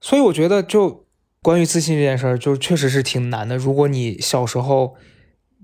[0.00, 1.06] 所以我觉得，就
[1.40, 3.56] 关于自信这件事儿，就确实是挺难的。
[3.56, 4.94] 如果你小时候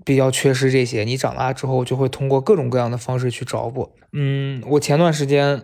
[0.03, 3.91] 比较缺失这些，你长大之后就会通过各种各样的方式去找补。
[4.11, 5.63] 嗯，我前段时间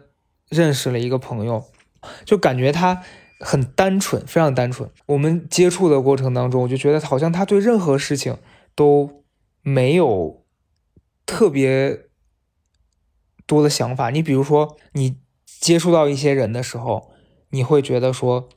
[0.49, 1.63] 认识了一个朋友，
[2.25, 3.01] 就感觉他
[3.39, 4.89] 很单纯，非常单纯。
[5.07, 8.38] 我们接触的过程当中，我就觉得好像他对任何事情。
[8.75, 9.23] 都
[9.61, 10.45] 没有
[11.25, 12.07] 特别
[13.47, 14.09] 多的想法。
[14.09, 17.11] 你比如说，你接触到一些人的时候，
[17.49, 18.49] 你会觉得说，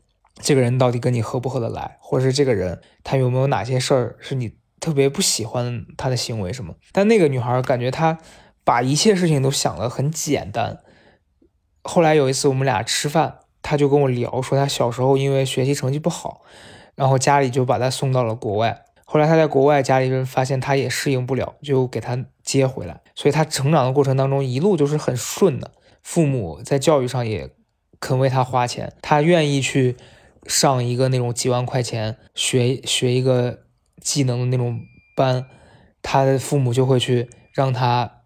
[0.42, 6.74] 这个人到底跟你合不合得来，或者是这个人他有没有哪些事儿是你特别不喜欢他的行为什么？
[6.92, 8.18] 但那个女孩感觉她
[8.64, 10.78] 把一切事情都想得很简单。
[11.82, 16.42] 后来有一次我们俩吃饭，她就跟我聊说，她小时候因为学习成绩不好，
[16.94, 18.84] 然后家里就把她送到了国外。
[19.10, 23.00] 后来他在国外，家里人发现他也适应不了，就给他接回来。
[23.14, 25.70] 所以他成长的过程当中，一路都是很顺的。
[26.02, 27.48] 父母在教育上也
[27.98, 29.96] 肯为他花钱，他愿意去
[30.46, 33.60] 上一个那种几万块钱学学一个
[34.02, 34.78] 技能的那种
[35.16, 35.46] 班，
[36.02, 38.24] 他的父母就会去让他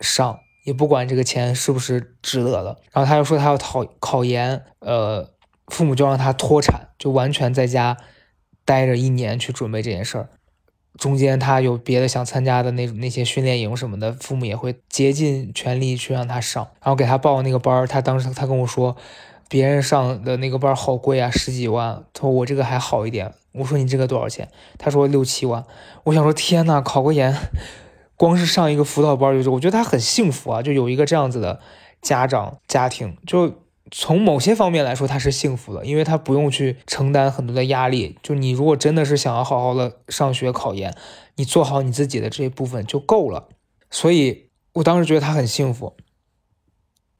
[0.00, 2.78] 上，也不管这个钱是不是值得的。
[2.92, 5.28] 然后他又说他要考考研，呃，
[5.66, 7.96] 父母就让他脱产，就完全在家。
[8.64, 10.28] 待着一年去准备这件事儿，
[10.98, 17.86] 中间他有别的想参加的那那些训练营什么的，父母也会竭尽全力去让他上，然后给他报那个班儿。
[17.86, 18.96] 他当时他跟我说，
[19.48, 22.04] 别人上的那个班好贵啊，十几万。
[22.12, 23.32] 他说我这个还好一点。
[23.52, 24.48] 我说你这个多少钱？
[24.78, 25.64] 他说六七万。
[26.04, 27.34] 我想说天呐，考个研，
[28.16, 31.60] 光是上一个辅导班就是，我觉得他很幸福啊，就有一个这样子的
[32.02, 33.54] 家长家庭就。
[33.90, 38.16] 从某些方面来说，他是幸福的，因为他不用去承担很多的压力。
[38.22, 40.94] 就你如果真的是想要好好的上学考研，
[41.36, 43.48] 你做好你自己的这一部分就够了。
[43.90, 45.96] 所以我当时觉得他很幸福。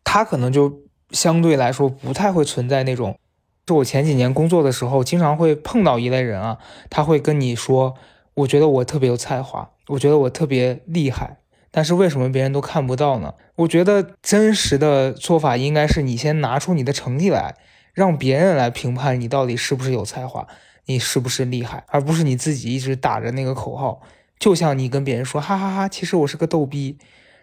[0.04, 3.18] 他可能就相对来说不太会存在那种，
[3.66, 7.94] 就我前几年工作的时候，经常会碰到一类人啊，他会跟你说，
[8.35, 11.39] 我觉得我特别有才华，我觉得我特别厉害。
[11.70, 13.35] 但是为什么别人都看不到呢？
[13.56, 17.54] 我觉得真实的做法应该是你先拿出你的成绩来，
[17.94, 20.46] 让别人来评判你到底是不是有才华，
[20.87, 24.00] 你是不是厉害，而不是你自己一直打着那个口号。
[24.38, 26.98] 就像你跟别人说哈哈哈，其实我是个逗逼，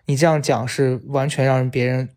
[0.05, 2.09] 你这样讲是完全让别人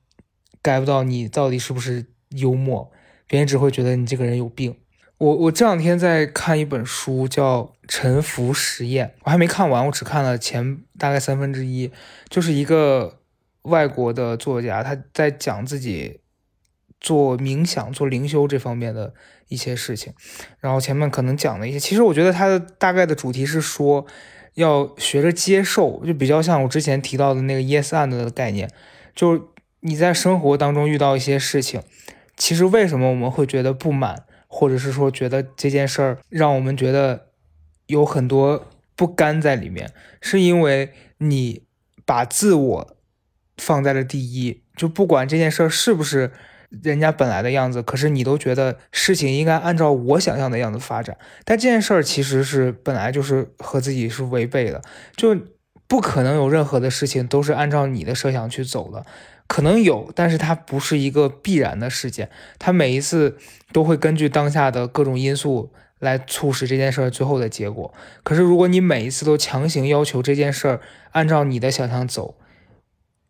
[0.63, 2.91] get 不到你到底是不是幽默，
[3.27, 4.75] 别人只会觉得你这个人有病。
[5.21, 11.93] 我我这两天在看一本书，叫《沉浮实验》，我还没看完，我只看了前大概三分之一。
[12.31, 13.19] 就是一个
[13.63, 16.21] 外国的作家，他在讲自己
[16.99, 19.13] 做冥想、做灵修这方面的
[19.49, 20.15] 一些事情。
[20.59, 24.07] 然后前面可能讲了一些，其实我觉得他的大概的主题是说，
[24.55, 28.71] 要学着接受，就比较像我之前提到的那个 “yes and” 的概念。
[29.15, 29.43] 就是
[29.81, 31.83] 你在生活当中遇到一些事情，
[32.39, 34.25] 其实为什么我们会觉得不满？
[34.53, 37.29] 或者是说，觉得这件事儿让我们觉得
[37.87, 41.63] 有很多不甘在里面，是因为你
[42.05, 42.97] 把自我
[43.57, 46.33] 放在了第一，就不管这件事儿是不是
[46.83, 54.83] 人家本来的样子，可是你都觉得事情应该按照我想象的样子发展，但这件事儿其实是本来就是和自己是违背的，
[55.17, 55.37] 就
[55.87, 59.07] 不可能有任何的事情都是按照你的设想去走的。
[59.51, 63.37] 可能有，但是它不是一个必然的事件，它每一次
[63.73, 67.93] 都会根据当下的各种因素来促使这件事儿最后的结果。
[68.23, 72.39] 可是如果你每一次都强行要求这件事儿按照你的想象走，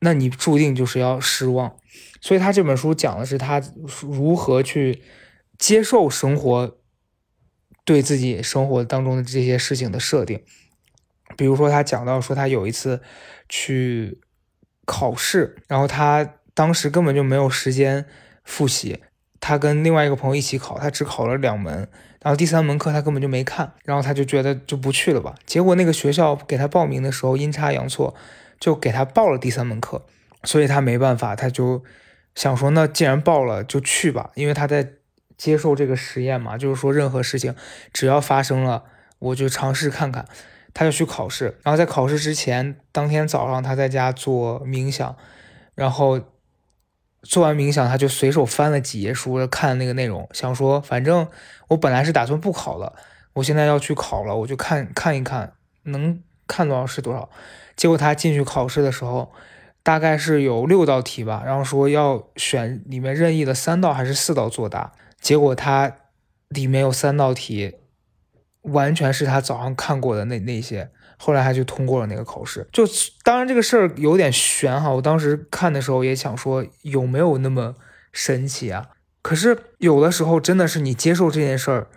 [0.01, 1.75] 那你注定就是要失望。
[2.21, 3.63] 所以他这本书讲的是他
[4.03, 5.03] 如何去
[5.59, 6.77] 接受生活
[7.87, 10.45] 对自己生活当中的这些事情的设定。
[11.39, 13.01] 比如说他讲到说他有一次
[13.49, 14.21] 去。
[14.91, 18.05] 考试，然后他当时根本就没有时间
[18.43, 19.01] 复习，
[19.39, 21.89] 他跟另外一个朋友一起考，他只考了两门，
[22.21, 25.37] 然后第三门课他根本就没看，然后他就觉得就不去了吧。
[25.47, 28.17] 结果那个学校给他报名的时候阴差阳错，
[28.59, 30.05] 就给他报了第三门课，
[30.43, 31.85] 所以他没办法，他就
[32.35, 34.95] 想说那既然报了就去吧，因为他在
[35.37, 37.55] 接受这个实验嘛，就是说任何事情
[37.93, 38.83] 只要发生了，
[39.21, 40.27] 我就尝试看看。
[40.73, 45.17] 他就去考试，然后在考试之前，当天早上他在家做冥想，
[45.75, 46.21] 然后
[47.23, 51.29] 做完冥想，他就随手翻了几页书，看那个内容，想说反正
[51.69, 52.95] 我本来是打算不考了，
[53.35, 55.55] 我现在要去考了，我就看看一看
[55.85, 57.29] 能看多少是多少。
[57.77, 59.33] 结果他进去考试的时候，
[59.83, 65.97] 大概是有六道题吧，然后说要选里面任意的三道还是四道作答，结果他
[66.49, 67.77] 里面有三道题。
[68.63, 72.69] 完全是他早上看过的那那些，后来他就通过了那个考试。
[72.73, 72.85] 就
[73.23, 77.75] 当然这个事儿有点悬哈，我当时看的时候也想说有没有那么
[78.13, 78.89] 神奇啊？
[79.23, 81.89] 可是有的时候真的是你接受这件事儿，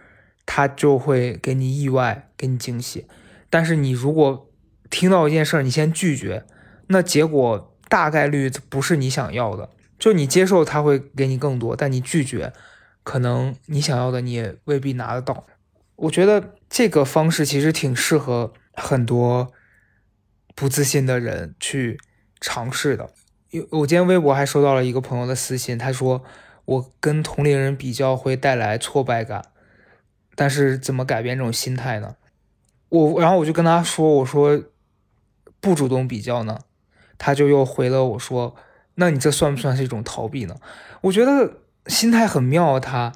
[0.46, 3.08] 他就会给你意外，给你惊喜。
[3.50, 4.50] 但是你如果
[4.90, 6.46] 听到一件事儿，你先拒绝，
[6.88, 9.70] 那结果大概率不是你想要的。
[9.98, 12.52] 就你接受他会给你更多，但你拒绝，
[13.04, 15.46] 可能你想要的你也未必拿得到。
[15.96, 19.52] 我觉得这个方式其实挺适合很多
[20.56, 22.00] 不自信的人去
[22.42, 23.12] 尝试的。
[23.52, 26.24] 有我今天微博还收到了一个朋友的私信，他说
[26.66, 29.46] 我跟同龄人比较会带来挫败感，
[30.36, 32.16] 但是怎么改变这种心态呢？
[32.90, 34.64] 我然后我就跟他说，我说
[35.62, 36.62] 不主动比较呢，
[37.20, 38.56] 他就又回了我说，
[38.96, 40.56] 那你这算不算是一种逃避呢？
[41.02, 43.14] 我觉得心态很妙，他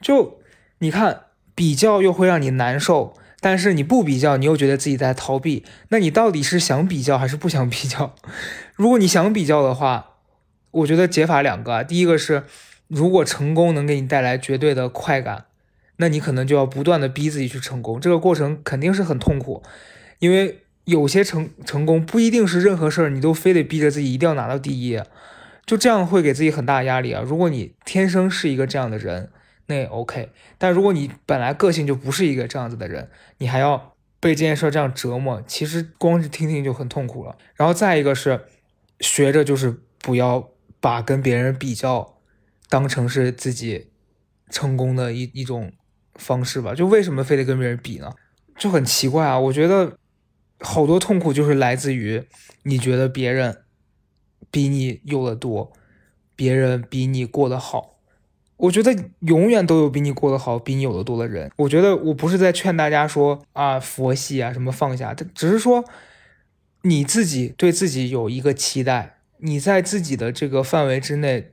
[0.00, 0.40] 就
[0.78, 1.24] 你看。
[1.60, 5.62] 比较又会让你难受，但是你不比较，你又觉得自己在逃避。
[5.90, 8.16] 那你到底是想比较还是不想比较？
[8.76, 10.12] 如果你想比较的话，
[10.70, 11.84] 我觉得解法两个。
[11.84, 12.44] 第一个是，
[12.88, 15.44] 如果成功能给你带来绝对的快感，
[15.98, 18.00] 那你可能就要不断的逼自己去成功。
[18.00, 19.62] 这个过程肯定是很痛苦，
[20.20, 24.98] 因为有些成成功不一定是任何事儿你都非得逼着自己一定要拿到第一，
[25.66, 27.22] 就这样会给自己很大压力啊。
[27.22, 29.28] 如果你天生是一个这样的人。
[29.70, 37.38] 那也 OK，但如果你本来个性就不是一个这样子的人，你还要被这件事这样折磨，其实光是听听就很痛苦了。
[37.54, 38.46] 然后再一个是，
[38.98, 42.18] 学着就是不要把跟别人比较
[42.68, 43.92] 当成是自己
[44.50, 45.72] 成功的一一种
[46.16, 46.74] 方式吧。
[46.74, 48.12] 就为什么非得跟别人比呢？
[48.58, 49.38] 就很奇怪啊！
[49.38, 49.96] 我觉得
[50.58, 52.24] 好多痛苦就是来自于
[52.64, 53.62] 你觉得别人
[54.50, 55.72] 比你有的多，
[56.34, 57.89] 别人比你过得好。
[58.60, 61.50] 我觉得永远都有比你过得好、比你有的多的人。
[61.56, 65.84] 我觉得我不是在劝大家说啊佛系啊什么放下，只是说
[66.82, 71.52] 你自己对自己有一个期待，你在自己的这个范围之内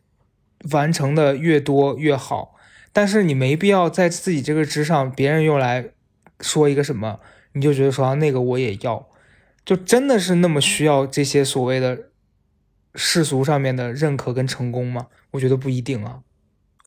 [0.72, 2.56] 完成的越多越好。
[2.92, 5.92] 但是你没必要在自己这个之上，别人又来
[6.42, 7.20] 说一个什么，
[7.54, 9.08] 你就觉得说那个我也要，
[9.64, 12.10] 就真的是那么需要这些所谓的
[12.96, 15.08] 世俗上面的认可跟成功吗？
[15.32, 16.22] 我觉得不一定啊。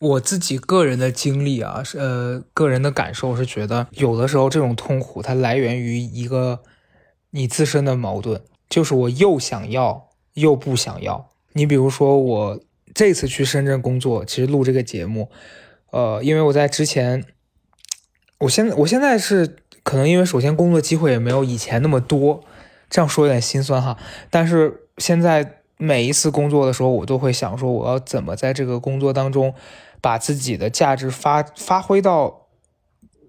[0.01, 6.63] 我自己个人的经历啊，是呃，个人的感受是觉得，有的时候这种痛苦它来源于一个
[7.29, 11.29] 你自身的矛盾，就是我又想要又不想要。
[11.53, 12.59] 你比如说，我
[12.95, 15.29] 这次去深圳工作，其实录这个节目，
[15.91, 17.23] 呃，因为我在之前，
[18.39, 22.43] 我现在我现在是可能因为首先工作机会也没有以前那么多，
[22.89, 23.95] 这样说有点心酸哈，
[24.31, 29.53] 但是现在每一次工作的时候，我都会想说，我要怎么在这个工作当中。
[30.01, 32.47] 把自己的价值发发挥到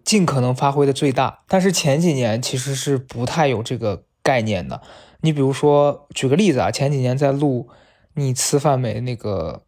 [0.04, 4.82] 尽可能发挥的最大，但是前几年其实是不太有这个概念的。
[5.20, 7.68] 你比如说，举个例子啊，前几年在录
[8.14, 9.62] 《你吃饭没》那个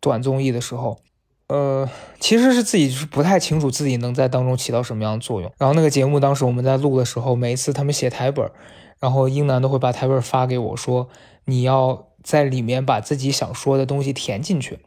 [0.00, 1.00] 短综艺的时候，
[1.48, 1.86] 呃，
[2.18, 5.52] 其实是自己是不太清楚自己能在当中起到什么样的作用。
[5.58, 8.50] 然后那个节目当时我们在录的时候，每一次他们写台本，
[8.98, 11.10] 然后英男都会把台本发给我说，
[11.44, 14.78] 你要在里面把自己想说的东西填进去，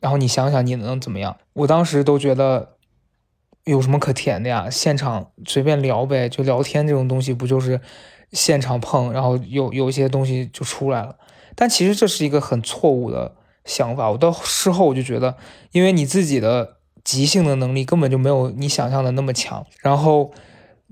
[0.00, 1.36] 然后你想想你能怎么样。
[1.52, 2.76] 我当时都觉得
[3.64, 4.68] 有什么可填的呀？
[4.70, 7.80] 现场随便聊呗，就聊天这种东西不就是
[8.32, 11.16] 现场碰，然后有有一些东西就出来了。
[11.54, 13.34] 但其实这是一个很错误的。
[13.64, 15.36] 想法，我到事后我就觉得，
[15.72, 20.32] 因为你自己的即兴的能力根本就没有你想象的那么强，然后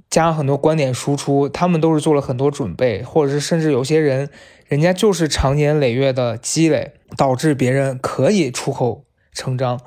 [0.09, 4.31] 加上很多观点输出，他们都是做了很多准备，或者是甚至有些人，
[4.67, 9.81] 人家就是长年累月的积累，导致别人可以出口成章。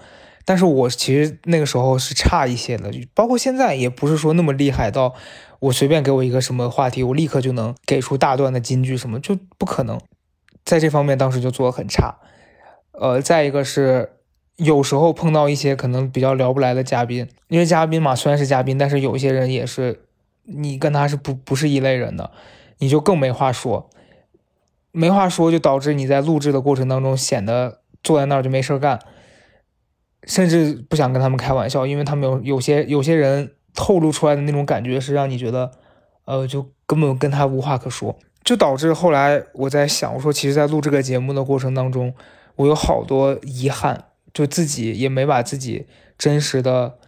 [0.45, 5.13] 但是我其实那个时候是差一些的，包括现在也不是说那么厉害到
[5.59, 9.99] 我随便给我一个什么话题，我立刻就能给出大段的金句什么，就不可能。
[10.65, 12.17] 在这方面当时就做的很差。
[12.93, 14.13] 呃，再一个是，
[14.57, 20.01] 有时候碰到一些可能比较聊不来的嘉宾，因为嘉宾嘛，虽然是嘉宾，但是有一些人也是，
[20.49, 22.31] 你跟他是不不是一类人的，
[22.79, 23.89] 你就更没话说，
[24.91, 28.99] 没话说就导致你在录制的过程当中显得坐在那儿就没事干，
[30.23, 35.71] 甚至不想跟他们开玩笑，因为他们有有些有些人透露出来的那种感觉是让你觉得，
[36.25, 42.13] 呃，就根本跟他无话可说，就导致后来我在想，我说其实，在录这个节目的过程当中。
[42.55, 45.87] 我有好多遗憾，就自己也没把自己
[46.17, 46.98] 真实的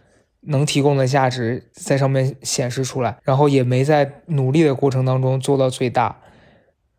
[0.42, 6.20] 能提供的价值在上面显示出来，然后也没在努力的过程当中做到最大，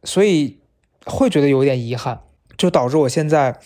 [0.04, 0.60] 所以
[1.06, 2.22] 会觉得有点遗憾，
[2.58, 3.60] 就导致我现在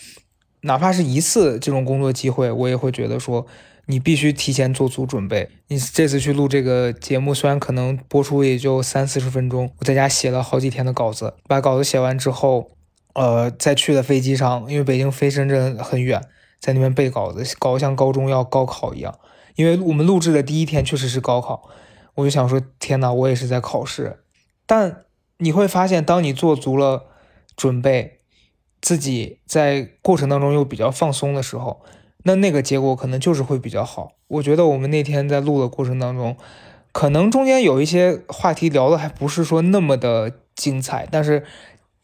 [0.62, 3.46] 哪怕是一次这种工作机会，我也会觉得说
[3.86, 5.50] 你必须提前做足准备。
[5.68, 12.72] 你这次去录这个节目，虽然可能播出也就三四十分钟，我在家写了好几天的稿子，把稿子写完之后。
[13.14, 16.22] 呃，在去的飞机上，因为北京飞深圳很远，
[16.60, 19.18] 在那边背稿子，搞得像高中要高考一样。
[19.58, 21.68] 因为我们录制的第一天确实是高考，
[22.16, 24.24] 我就想说，天哪，我也是在考试。
[24.66, 25.04] 但
[25.40, 27.08] 你会发现，当你做足了
[27.58, 28.20] 准备，
[28.80, 31.82] 自己在过程当中又比较放松的时候，
[32.24, 34.14] 那那个结果可能就是会比较好。
[34.30, 36.38] 我觉得我们那天在录的过程当中，
[36.94, 41.44] 可能中间有一些话题聊的还不是说那么的精彩，但是。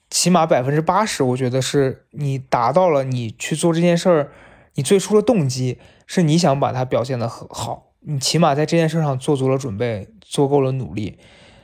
[0.09, 4.31] 起码百分之八十，我觉得是你达到了你去做这件事儿，
[4.75, 5.79] 你最初的动机
[6.13, 11.17] 是你想把它表现的很好，你起码在这件事上做足了准备，做够了努力，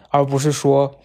[0.10, 1.00] 而不是说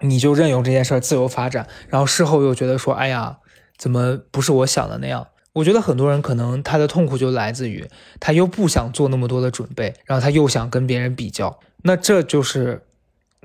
[0.00, 3.38] 你就任由这件事自由发展，然后事后又觉得说，哎呀，
[3.76, 5.28] 怎么不是我想的那样？
[5.52, 7.88] 我觉得很多人可能他的痛苦就来自于
[8.18, 12.86] 他又不想做那么多的准备，然后他又想跟别人比较，那这就是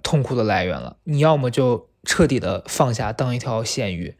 [0.01, 0.97] 痛苦的来源了。
[1.03, 1.89] 你要么就。
[2.05, 4.17] 彻底的放下，当一条咸鱼，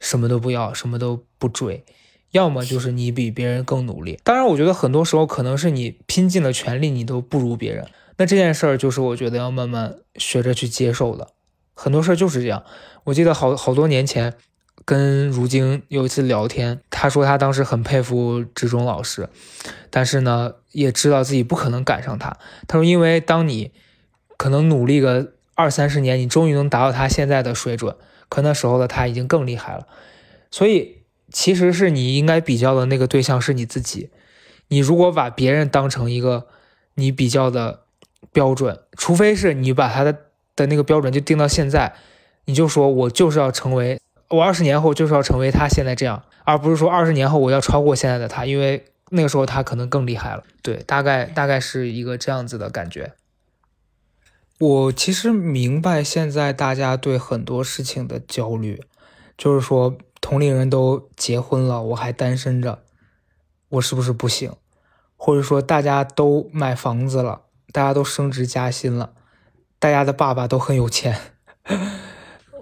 [0.00, 1.84] 什么都不要，什么都不追，
[2.32, 4.18] 要么就是你比别人更努力。
[4.24, 7.86] 当然，我觉得很多时候可能是你拼尽了全力，你都不如别人。
[8.16, 11.28] 那这件事儿就是我觉得要慢慢学着去接受的。
[11.74, 12.64] 很多事儿就是这样。
[13.04, 14.34] 我记得好好多年前
[14.84, 19.28] 跟如晶有一次聊天，他说他当时很佩服志忠老师，
[19.90, 22.36] 但是呢也知道自己不可能赶上他。
[22.66, 23.70] 他说，因为当你
[24.36, 25.34] 可能努力个。
[25.54, 27.94] 二三十年，你终于能达到他现在的水准，
[28.30, 29.86] 可那时候的他已经更厉害了。
[30.50, 31.01] 所以，
[31.32, 34.10] 其实是你应该比较的那个对象是你自己。
[34.68, 36.46] 你如果把别人当成一个
[36.94, 37.80] 你比较的
[38.32, 40.16] 标准，除非是你把他的
[40.54, 41.94] 的那个标准就定到现在，
[42.44, 50.42] 你就说我就是要成为，我二十年后就是要成为他现在这样，而不是说二十年后我要超过现在的他，因为那个时候他可能更厉害了。
[50.62, 53.12] 对，大概大概是一个这样子的感觉。
[54.58, 58.80] 我其实明白现在大家对很多事情的焦虑，
[59.36, 62.78] 就是说同龄人都结婚了，我还单身着，
[63.68, 64.52] 我是不是不行？
[65.16, 67.42] 或者说大家都买房子了，
[67.72, 69.12] 大家都升职加薪了，
[69.78, 71.18] 大家的爸爸都很有钱。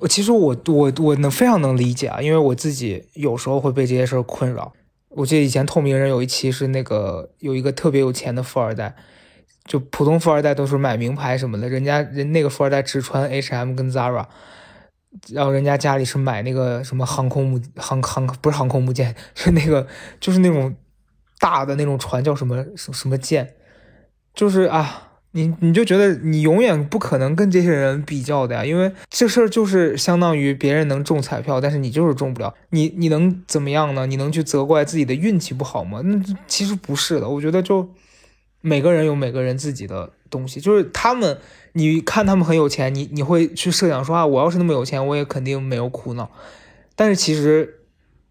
[0.00, 4.72] 我 其实我我我能非常能理解啊，因为我自己有时候会被这些事儿困扰。
[5.10, 8.96] 我记得以前透明人有一期是那个有一个特别有钱的富二代。
[9.66, 14.26] 就普通富二代都是买名牌什么的，人家人那个富二代只穿 H&M 跟 Zara，
[15.28, 19.86] 然后人家家里是买那个什么航空母航航不是航空母舰，是那个
[20.20, 20.74] 就是那种
[21.38, 23.54] 大的那种船叫什么什什么舰，
[24.34, 34.06] 就是啊，你你就觉得你永远不可能跟这些人比较的呀，因为这事儿就是相当于别人能中彩票，但是你就是中不了，你你能怎么样呢？
[34.06, 36.00] 你能去责怪自己的运气不好吗？
[36.04, 37.88] 那其实不是的，我觉得就。
[38.62, 41.38] 每个人有每个人自己的东西，就是他们，
[41.72, 46.30] 你看他们很有钱，你你会去设想说啊，我要是那么有钱，我也肯定没有苦恼。
[46.96, 47.80] 但是其实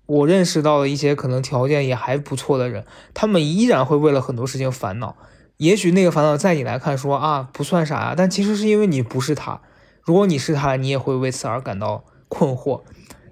[0.05, 5.15] 我认识到了一些可能条件也还不错的人，他们依然会为了很多事情烦恼。
[5.57, 9.61] 也许那个烦恼在你来看说啊不算啥啊，但其实是因为你不是他。
[10.03, 12.81] 如果你是他，你也会为此而感到困惑。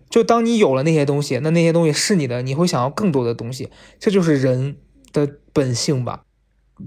[0.09, 4.77] 就当你有了那些东西，那那些东西是你的，你会想要更多的东西，这就是人
[5.11, 6.21] 的本性吧。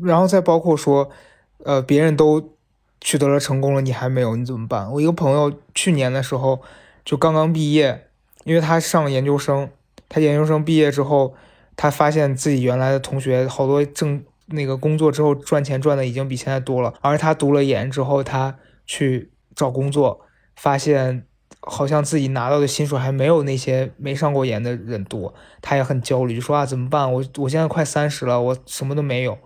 [0.03, 1.11] 然后再包括说，
[1.65, 2.57] 呃，别人都
[3.01, 4.91] 取得了成功了，你还没有，你怎么办？
[4.93, 6.61] 我一个朋友去年的时候
[7.05, 8.09] 就刚刚毕业，
[8.45, 9.71] 因为他上研究生，
[10.09, 11.35] 他研究生毕业之后，
[11.77, 14.25] 他发现自己原来的同学好多正。
[14.53, 20.23] 那个工作之后赚钱赚的已经比现在多了，而他读了研之后，他去找工作，
[20.57, 21.25] 发现
[21.61, 25.33] 好像自己拿到的薪水还没有那些没上过研的人多，
[25.63, 27.13] 他也很焦虑，就说啊怎么办？
[27.13, 29.39] 我我现在快三十了，我什么都没有。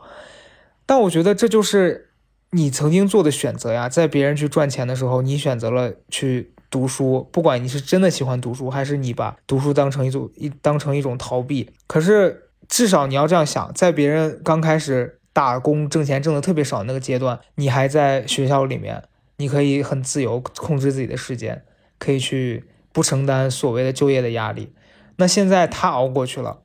[0.87, 2.14] 但我觉得这就是
[2.55, 12.41] 你曾经做的选择呀，在别人去赚钱的时候，你选择了去读书，不管你是真的喜欢读书，还是你把读书当成一种一当成一种逃避，可是。
[12.67, 19.03] 至少你要这样想，在别人刚开始打工挣钱挣的特别少那个阶段，你还在学校里面，
[19.37, 21.63] 你可以很自由控制自己的时间，
[21.99, 24.73] 可以去不承担所谓的就业的压力。
[25.17, 26.61] 那现在他熬过去了，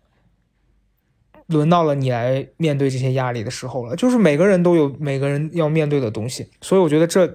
[1.50, 3.96] 轮到了你来面对这些压力的时候了。
[3.96, 7.28] 就是每个人都有每个人要面对的东西，所以我觉得这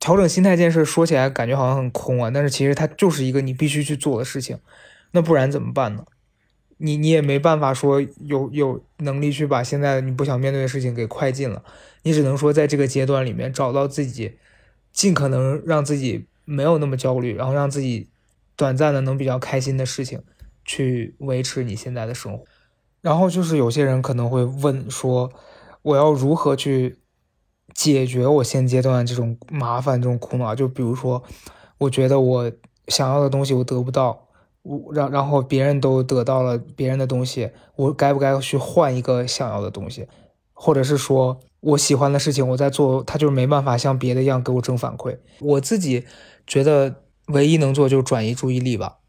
[0.00, 4.58] 调整心态这件事说起来感觉好像很空啊，但是其实它就是一个你必须去做的事情。
[5.12, 6.04] 那不然怎么办呢？
[6.78, 11.62] 你你也没办法说有有能力去把现在你不想面对的事情给快进了，
[12.02, 14.32] 你只能说在这个阶段里面找到自己，
[14.92, 18.08] 尽可能让自己没有那么焦虑，然后让自己
[18.56, 20.20] 短暂的能比较开心的事情，
[20.64, 22.44] 去维持你现在的生活。
[23.04, 25.30] 然后就是有些人可能会问说，
[25.82, 26.96] 我要如何去
[27.74, 30.54] 解决我现阶段这种麻烦、这种苦恼？
[30.54, 31.22] 就比如说，
[31.76, 32.50] 我觉得我
[32.88, 34.28] 想要的东西我得不到。
[34.62, 40.08] 我然然后别人都得到了别人的东西，我该不该去换一个想要的东西，
[40.54, 45.18] 或者是说我喜欢的事情我在做，他就是没办法像别的一样给我正反馈。
[45.40, 46.06] 我自己
[46.46, 49.00] 觉得唯一能做就是转移注意力吧，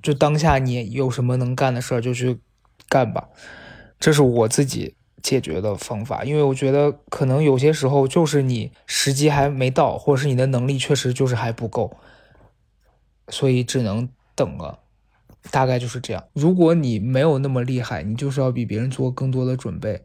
[0.00, 2.38] 就当下你有什么能干的事儿就去
[2.88, 3.28] 干吧，
[3.98, 6.24] 这是我自己解决的方法。
[6.24, 11.96] 因为我觉得可能有些时候就是你时机还没到，或者是你的能力确实就是还不够，
[13.28, 14.80] 所以只能等了。
[15.52, 16.24] 大概就是这样。
[16.32, 20.02] 如果你没有那么厉害，你就是要比别人做更多的准备。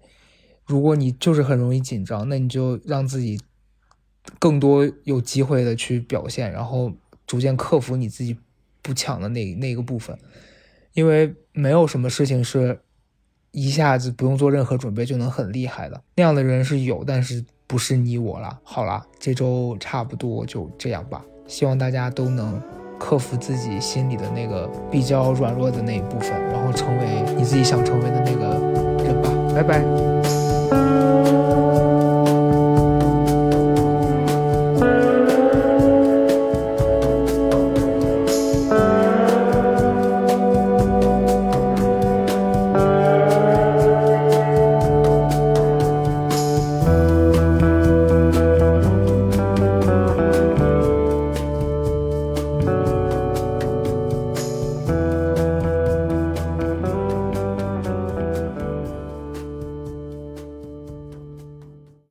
[0.65, 3.41] 如果你就是很容易紧张，那你就让自己
[4.37, 6.93] 更多有机会的去表现，然后
[7.25, 8.37] 逐渐克服你自己
[8.83, 10.15] 不强的那那个部分。
[10.93, 12.79] 因为没有什么事情是
[13.51, 16.01] 一下子不用做任何准备就能很厉害的。
[16.15, 18.59] 那样的人是有，但是不是你我了。
[18.63, 21.23] 好了，这周差不多就这样吧。
[21.47, 22.61] 希望大家都能。
[23.03, 28.59] 克服自己心里的那个比较软弱的那一部分，然后成为你自己想成为的那个
[29.03, 29.31] 人吧。
[29.55, 31.50] 拜拜。